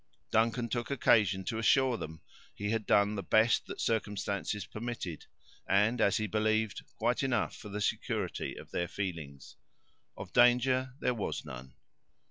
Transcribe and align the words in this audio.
Duncan 0.31 0.67
took 0.67 0.89
occasion 0.89 1.43
to 1.43 1.59
assure 1.59 1.95
them 1.95 2.21
he 2.55 2.71
had 2.71 2.87
done 2.87 3.13
the 3.13 3.21
best 3.21 3.67
that 3.67 3.79
circumstances 3.79 4.65
permitted, 4.65 5.27
and, 5.69 6.01
as 6.01 6.17
he 6.17 6.25
believed, 6.25 6.81
quite 6.95 7.21
enough 7.21 7.55
for 7.55 7.69
the 7.69 7.81
security 7.81 8.55
of 8.55 8.71
their 8.71 8.87
feelings; 8.87 9.57
of 10.17 10.33
danger 10.33 10.95
there 11.01 11.13
was 11.13 11.45
none. 11.45 11.75